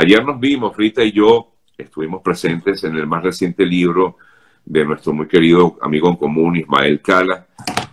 [0.00, 4.16] Ayer nos vimos, Rita y yo estuvimos presentes en el más reciente libro
[4.64, 7.48] de nuestro muy querido amigo en común, Ismael Cala.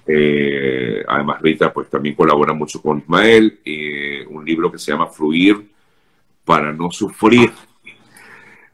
[0.06, 3.60] Eh, además, Rita pues también colabora mucho con Ismael.
[3.66, 5.68] Eh, un libro que se llama Fluir
[6.44, 7.52] para no sufrir.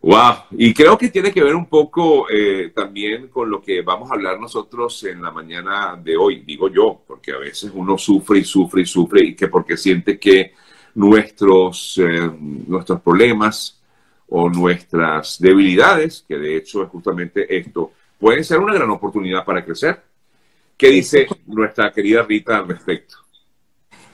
[0.02, 4.12] Wow, y creo que tiene que ver un poco eh, también con lo que vamos
[4.12, 8.40] a hablar nosotros en la mañana de hoy, digo yo, porque a veces uno sufre
[8.40, 10.52] y sufre y sufre y que porque siente que
[10.96, 13.80] nuestros, eh, nuestros problemas
[14.30, 19.64] o nuestras debilidades, que de hecho es justamente esto, pueden ser una gran oportunidad para
[19.64, 20.02] crecer.
[20.78, 23.18] ¿Qué dice nuestra querida Rita al respecto?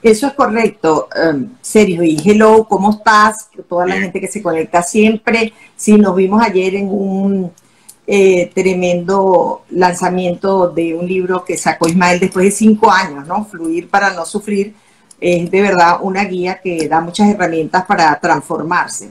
[0.02, 2.02] Eso es correcto, um, Sergio.
[2.04, 3.50] Y hello, ¿cómo estás?
[3.68, 5.52] Toda la gente que se conecta siempre.
[5.76, 7.52] Sí, nos vimos ayer en un
[8.06, 13.44] eh, tremendo lanzamiento de un libro que sacó Ismael después de cinco años, ¿no?
[13.44, 14.74] Fluir para no sufrir.
[15.20, 19.10] Es de verdad una guía que da muchas herramientas para transformarse.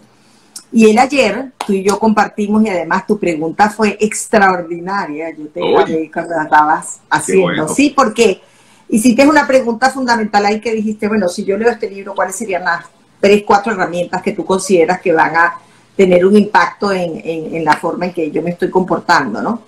[0.72, 5.30] Y él ayer, tú y yo compartimos y además tu pregunta fue extraordinaria.
[5.32, 7.68] Yo te dije cuando la estabas haciendo.
[7.70, 8.42] Sí, porque
[8.90, 12.64] Hiciste una pregunta fundamental ahí que dijiste, bueno, si yo leo este libro, ¿cuáles serían
[12.64, 12.86] las
[13.20, 15.60] tres, cuatro herramientas que tú consideras que van a
[15.96, 19.62] tener un impacto en, la forma en que yo me estoy comportando, ¿no?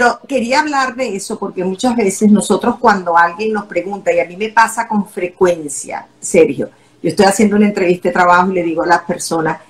[0.00, 4.24] Pero quería hablar de eso porque muchas veces nosotros cuando alguien nos pregunta, y a
[4.24, 6.70] mí me pasa con frecuencia, Sergio,
[7.02, 9.60] yo estoy haciendo una entrevista de trabajo y le digo a las personas,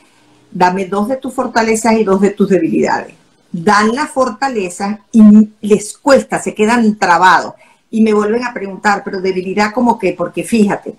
[0.48, 3.12] dame dos de tus fortalezas y dos de tus debilidades.
[3.50, 7.54] Dan las fortalezas y les cuesta, se quedan trabados
[7.90, 10.94] y me vuelven a preguntar, pero debilidad como que, porque fíjate,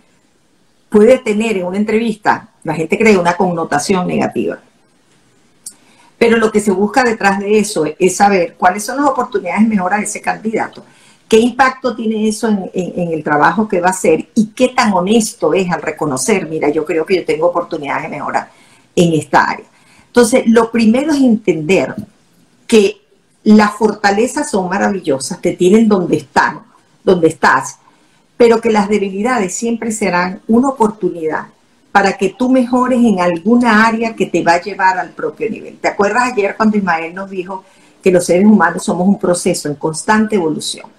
[0.89, 4.59] puede tener en una entrevista, la gente cree una connotación negativa.
[6.21, 9.69] Pero lo que se busca detrás de eso es saber cuáles son las oportunidades de
[9.69, 10.85] mejora de ese candidato,
[11.27, 15.51] qué impacto tiene eso en, el trabajo que va a hacer y qué tan honesto
[15.55, 18.51] es al reconocer, mira, yo creo que yo tengo oportunidades de mejora
[18.95, 19.65] en esta área.
[20.05, 21.95] Entonces, lo primero es entender
[22.67, 23.01] que
[23.43, 26.61] las fortalezas son maravillosas, te tienen donde están,
[27.03, 27.79] donde estás,
[28.37, 31.47] pero que las debilidades siempre serán una oportunidad
[31.91, 35.77] para que tú mejores en alguna área que te va a llevar al propio nivel.
[35.77, 37.63] ¿Te acuerdas ayer cuando Ismael nos dijo
[38.01, 40.89] que los seres humanos somos un proceso en constante evolución?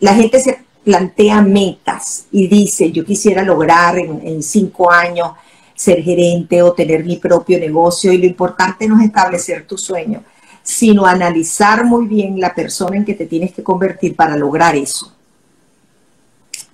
[0.00, 5.30] La gente se plantea metas y dice, yo quisiera lograr en, en cinco años
[5.74, 10.22] ser gerente o tener mi propio negocio y lo importante no es establecer tu sueño,
[10.62, 15.15] sino analizar muy bien la persona en que te tienes que convertir para lograr eso.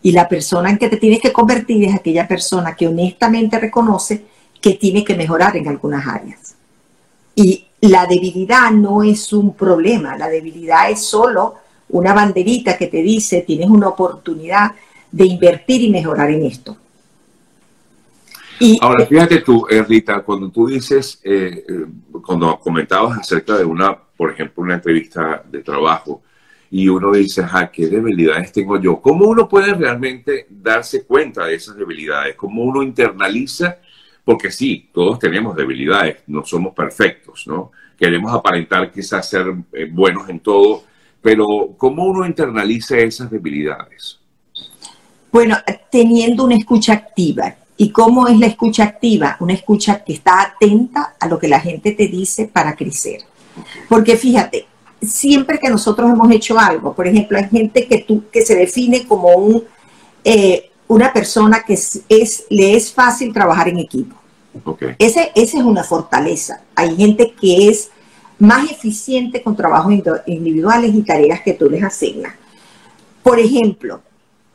[0.03, 4.25] Y la persona en que te tienes que convertir es aquella persona que honestamente reconoce
[4.61, 6.55] que tiene que mejorar en algunas áreas.
[7.35, 11.55] Y la debilidad no es un problema, la debilidad es solo
[11.89, 14.73] una banderita que te dice tienes una oportunidad
[15.11, 16.77] de invertir y mejorar en esto.
[18.81, 21.87] Ahora, fíjate tú, eh, Rita, cuando tú dices, eh, eh,
[22.25, 26.23] cuando comentabas acerca de una, por ejemplo, una entrevista de trabajo,
[26.75, 28.99] y uno dice, ah, ¿qué debilidades tengo yo?
[28.99, 32.35] ¿Cómo uno puede realmente darse cuenta de esas debilidades?
[32.35, 33.77] ¿Cómo uno internaliza?
[34.25, 37.73] Porque sí, todos tenemos debilidades, no somos perfectos, ¿no?
[37.99, 39.53] Queremos aparentar quizás ser
[39.91, 40.85] buenos en todo,
[41.21, 44.19] pero ¿cómo uno internaliza esas debilidades?
[45.31, 45.59] Bueno,
[45.91, 49.37] teniendo una escucha activa, ¿Y cómo es la escucha activa?
[49.41, 53.23] Una escucha que está atenta a lo que la gente te dice para crecer.
[53.89, 54.67] Porque fíjate,
[55.03, 59.07] siempre que nosotros hemos hecho algo, por ejemplo, hay gente que, tú, que se define
[59.07, 59.65] como un,
[60.25, 64.17] eh, una persona que es, le es fácil trabajar en equipo.
[64.99, 66.61] Ese, esa es una fortaleza.
[66.75, 67.91] Hay gente que es
[68.39, 69.95] más eficiente con trabajos
[70.27, 72.35] individuales y tareas que tú les asignas.
[73.23, 74.03] Por ejemplo,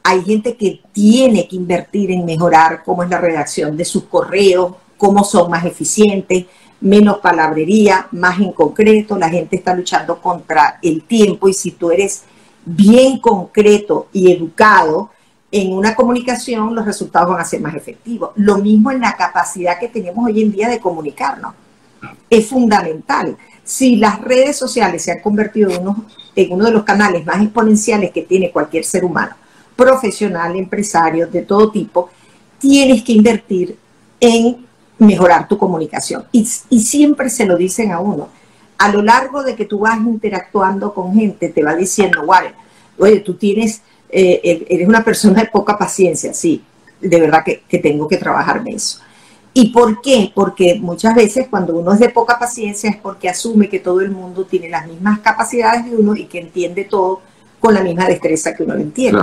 [0.03, 4.73] hay gente que tiene que invertir en mejorar cómo es la redacción de sus correos,
[4.97, 6.45] cómo son más eficientes,
[6.81, 9.17] menos palabrería, más en concreto.
[9.17, 12.23] La gente está luchando contra el tiempo y si tú eres
[12.65, 15.11] bien concreto y educado
[15.51, 18.31] en una comunicación, los resultados van a ser más efectivos.
[18.35, 21.53] Lo mismo en la capacidad que tenemos hoy en día de comunicarnos.
[22.29, 23.37] Es fundamental.
[23.63, 27.41] Si las redes sociales se han convertido en uno, en uno de los canales más
[27.41, 29.35] exponenciales que tiene cualquier ser humano,
[29.75, 32.09] profesional, empresario, de todo tipo,
[32.59, 33.77] tienes que invertir
[34.19, 34.66] en
[34.99, 36.25] mejorar tu comunicación.
[36.31, 38.29] Y, siempre se lo dicen a uno.
[38.77, 42.53] A lo largo de que tú vas interactuando con gente, te va diciendo, vale,
[42.97, 46.63] oye, tú tienes, eh, eres una persona de poca paciencia, sí,
[47.01, 48.99] de verdad que, que tengo que trabajarme eso.
[49.53, 50.31] ¿Y por qué?
[50.35, 54.11] Porque muchas veces cuando uno es de poca paciencia es porque asume que todo el
[54.11, 57.21] mundo tiene las mismas capacidades de uno y que entiende todo
[57.59, 59.19] con la misma destreza que uno lo entiende.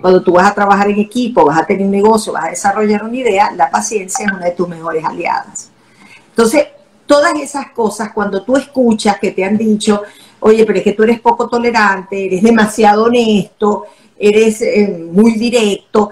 [0.00, 3.04] Cuando tú vas a trabajar en equipo, vas a tener un negocio, vas a desarrollar
[3.04, 5.70] una idea, la paciencia es una de tus mejores aliadas.
[6.30, 6.66] Entonces,
[7.06, 10.02] todas esas cosas, cuando tú escuchas que te han dicho,
[10.40, 13.86] oye, pero es que tú eres poco tolerante, eres demasiado honesto,
[14.18, 16.10] eres eh, muy directo,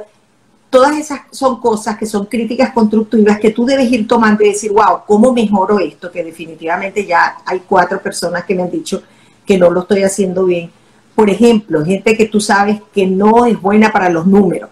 [0.71, 4.71] todas esas son cosas que son críticas constructivas que tú debes ir tomando y decir,
[4.71, 6.13] wow, ¿cómo mejoro esto?
[6.13, 9.03] Que definitivamente ya hay cuatro personas que me han dicho
[9.45, 10.71] que no lo estoy haciendo bien.
[11.15, 14.71] Por ejemplo, gente que tú sabes que no es buena para los números.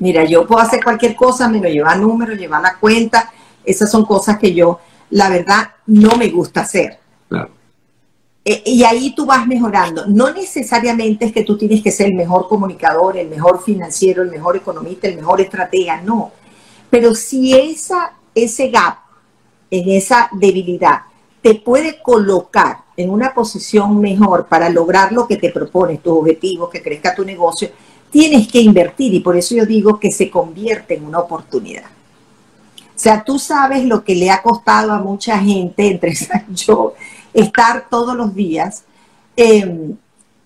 [0.00, 3.32] Mira, yo puedo hacer cualquier cosa, me lo lleva números, llevar la cuenta.
[3.64, 4.80] Esas son cosas que yo,
[5.10, 6.98] la verdad, no me gusta hacer.
[8.44, 10.06] Eh, y ahí tú vas mejorando.
[10.06, 14.30] No necesariamente es que tú tienes que ser el mejor comunicador, el mejor financiero, el
[14.30, 16.32] mejor economista, el mejor estratega, no.
[16.88, 18.98] Pero si esa, ese gap,
[19.70, 21.02] en esa debilidad,
[21.42, 26.68] te puede colocar en una posición mejor para lograr lo que te propones, tus objetivos,
[26.68, 27.70] que crezca tu negocio,
[28.10, 31.84] tienes que invertir y por eso yo digo que se convierte en una oportunidad.
[31.84, 36.12] O sea, tú sabes lo que le ha costado a mucha gente, entre
[36.48, 36.94] yo,
[37.32, 38.82] estar todos los días
[39.36, 39.96] en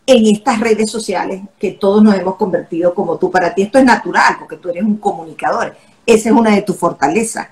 [0.06, 3.30] estas redes sociales que todos nos hemos convertido como tú.
[3.30, 5.74] Para ti esto es natural porque tú eres un comunicador.
[6.04, 7.48] Esa es una de tus fortalezas.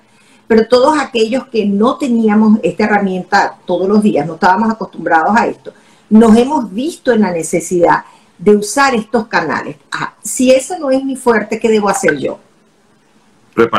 [0.50, 5.47] Pero todos aquellos que no teníamos esta herramienta todos los días, no estábamos acostumbrados a
[5.47, 5.73] esto,
[6.08, 8.02] nos hemos visto en la necesidad
[8.37, 9.76] de usar estos canales.
[9.93, 12.41] Ah, si eso no es mi fuerte, ¿qué debo hacer yo?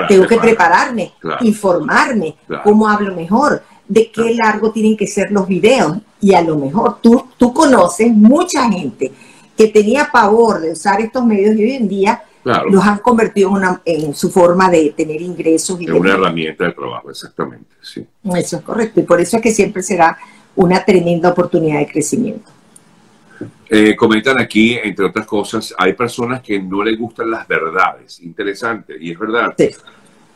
[0.07, 5.97] Tengo que prepararme, informarme, cómo hablo mejor, de qué largo tienen que ser los videos.
[6.21, 9.11] Y a lo mejor tú, tú conoces mucha gente
[9.57, 13.55] que tenía pavor de usar estos medios y hoy en día los han convertido en,
[13.55, 15.79] una, en, su forma de tener ingresos.
[15.79, 17.75] Y es una herramienta de trabajo, exactamente.
[17.81, 18.05] Sí.
[18.35, 18.99] Eso es correcto.
[18.99, 20.17] Y por eso es que siempre será
[20.55, 22.49] una tremenda oportunidad de crecimiento.
[23.69, 28.19] Eh, comentan aquí, entre otras cosas, hay personas que no les gustan las verdades.
[28.21, 29.53] Interesante, y es verdad.
[29.57, 29.69] Sí.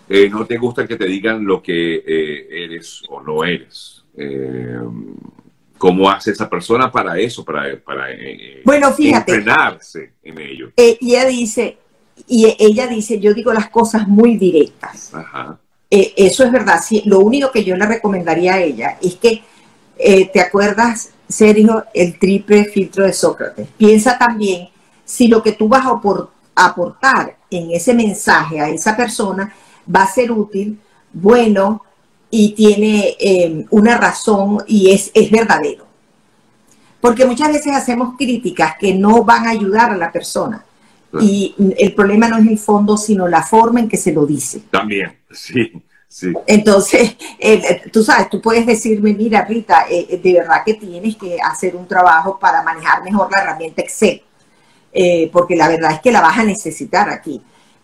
[0.07, 4.03] Eh, no te gusta que te digan lo que eh, eres o no eres.
[5.77, 7.43] ¿Cómo hace esa persona para eso?
[7.43, 8.07] Para, para
[8.63, 10.71] bueno, fíjate, entrenarse en ello.
[10.77, 11.77] ella dice,
[12.27, 15.11] y ella dice, yo digo las cosas muy directas.
[15.89, 16.81] eso es verdad.
[16.83, 19.43] Sí, lo único que yo le recomendaría a ella es que,
[20.31, 23.67] ¿te acuerdas, Sergio, el triple filtro de Sócrates?
[23.77, 24.69] Piensa también
[25.03, 29.53] si lo que tú vas a aportar en ese mensaje a esa persona
[29.93, 30.79] va a ser útil,
[31.13, 31.83] bueno
[32.29, 35.85] y tiene eh, una razón y es, es verdadero.
[36.99, 40.65] Porque muchas veces hacemos críticas que no van a ayudar a la persona.
[41.21, 44.61] Y el problema no es el fondo, sino la forma en que se lo dice.
[44.71, 45.71] También, sí.
[46.07, 46.31] Sí.
[46.47, 51.37] Entonces, eh, tú sabes, tú puedes decirme, mira, Rita, eh, de verdad que tienes que
[51.41, 54.21] hacer un trabajo para manejar mejor la herramienta Excel,
[55.33, 57.41] porque la verdad es que la vas a necesitar aquí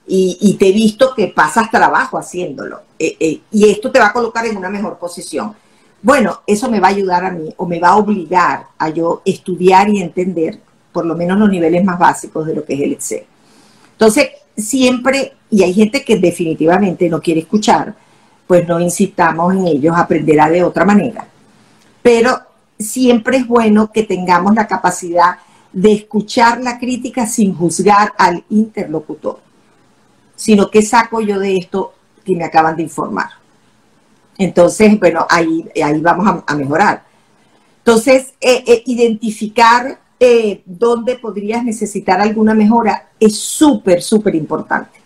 [0.08, 4.14] y, te he visto que pasas trabajo haciéndolo eh, eh, y esto te va a
[4.14, 5.56] colocar en una mejor posición.
[6.02, 9.22] Bueno, eso me va a ayudar a mí o me va a obligar a yo
[9.24, 10.60] estudiar y entender
[10.92, 13.24] por lo menos los niveles más básicos de lo que es el Excel.
[13.94, 17.96] Entonces, siempre, y hay gente que definitivamente no quiere escuchar,
[18.48, 21.28] pues no insistamos en ellos, aprenderá de otra manera.
[22.02, 22.40] Pero
[22.78, 25.38] siempre es bueno que tengamos la capacidad
[25.72, 29.52] de escuchar la crítica sin juzgar al interlocutor
[30.42, 31.94] sino qué saco yo de esto
[32.26, 33.30] que me acaban de informar.
[34.40, 37.04] Entonces, bueno, ahí, ahí vamos a, mejorar.
[37.78, 45.00] Entonces, eh, eh, identificar eh, dónde podrías necesitar alguna mejora es súper, súper importante,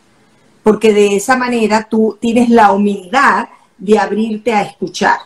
[0.62, 5.19] porque de esa manera tú tienes la humildad de abrirte a escuchar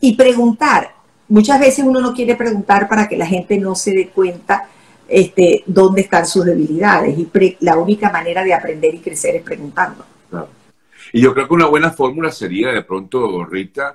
[0.00, 0.96] y preguntar.
[1.28, 4.68] Muchas veces uno no quiere preguntar para que la gente no se dé cuenta
[5.08, 7.16] este, dónde están sus debilidades.
[7.16, 10.04] Y la única manera de aprender y crecer es preguntando.
[11.12, 13.94] Y yo creo que una buena fórmula sería de pronto, Rita,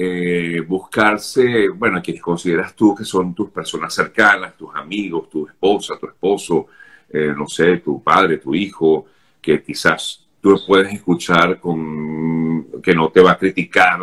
[0.00, 5.98] eh, buscarse, bueno, quienes consideras tú que son tus personas cercanas, tus amigos, tu esposa,
[5.98, 6.68] tu esposo,
[7.10, 9.06] eh, no sé, tu padre, tu hijo,
[9.42, 13.98] que quizás tú puedes escuchar con que no te va a criticar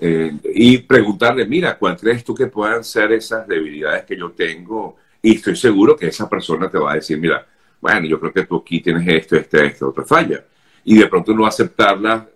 [0.00, 4.94] eh, y preguntarle, mira, ¿cuál crees tú que puedan ser esas debilidades que yo tengo?
[5.20, 7.44] Y estoy seguro que esa persona te va a decir, mira,
[7.80, 10.44] bueno, yo creo que tú aquí tienes esto, esto, esto, otra falla.
[10.84, 12.28] Y de pronto no aceptarla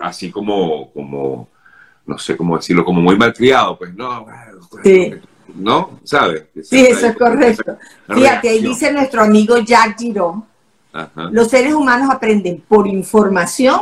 [0.00, 1.50] así como, como,
[2.06, 4.26] no sé cómo decirlo, como muy malcriado, pues no,
[4.82, 5.14] sí.
[5.54, 6.00] ¿no?
[6.04, 6.44] ¿Sabes?
[6.62, 7.76] Sí, eso es correcto.
[8.08, 10.44] Fíjate, ahí dice nuestro amigo Jack Girón,
[11.30, 13.80] los seres humanos aprenden por información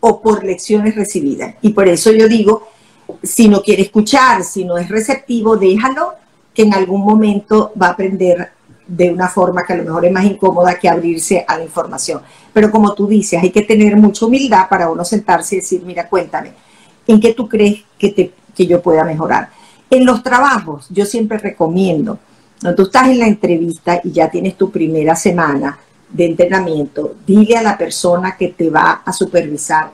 [0.00, 1.54] o por lecciones recibidas.
[1.62, 2.68] Y por eso yo digo,
[3.22, 6.14] si no quiere escuchar, si no es receptivo, déjalo
[6.54, 8.52] que en algún momento va a aprender
[8.86, 12.20] de una forma que a lo mejor es más incómoda que abrirse a la información.
[12.52, 16.08] Pero como tú dices, hay que tener mucha humildad para uno sentarse y decir, mira,
[16.08, 16.52] cuéntame,
[17.06, 19.50] ¿en qué tú crees que, te, que yo pueda mejorar?
[19.90, 22.18] En los trabajos, yo siempre recomiendo,
[22.60, 25.78] cuando tú estás en la entrevista y ya tienes tu primera semana
[26.08, 29.90] de entrenamiento, dile a la persona que te va a supervisar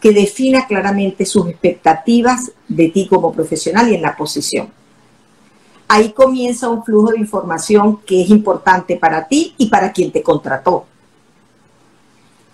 [0.00, 4.68] que defina claramente sus expectativas de ti como profesional y en la posición
[5.92, 10.22] ahí comienza un flujo de información que es importante para ti y para quien te
[10.22, 10.86] contrató.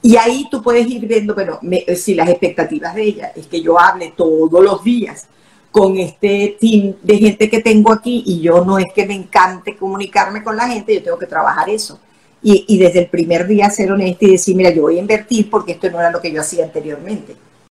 [0.02, 1.58] Y ahí tú puedes ir viendo, bueno,
[1.96, 5.26] si las expectativas de ella es que yo hable todos los días
[5.72, 9.76] con este team de gente que tengo aquí y yo no es que me encante
[9.76, 11.98] comunicarme con la gente, yo tengo que trabajar eso.
[12.40, 15.50] Y, y desde el primer día ser honesta y decir, mira, yo voy a invertir
[15.50, 17.34] porque esto no era lo que yo hacía anteriormente